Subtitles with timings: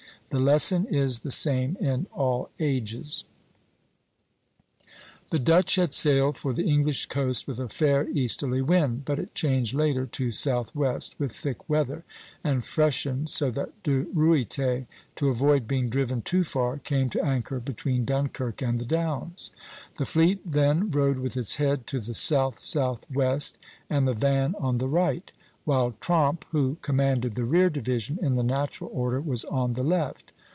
[0.33, 3.25] The lesson is the same in all ages.
[4.79, 4.85] [Illustration: Pl.
[4.85, 9.19] I.] The Dutch had sailed for the English coast with a fair easterly wind, but
[9.19, 12.05] it changed later to southwest with thick weather,
[12.45, 14.87] and freshened, so that De Ruyter,
[15.17, 19.51] to avoid being driven too far, came to anchor between Dunkirk and the Downs.
[19.97, 23.57] The fleet then rode with its head to the south southwest
[23.89, 25.29] and the van on the right;
[25.63, 30.31] while Tromp, who commanded the rear division in the natural order, was on the left.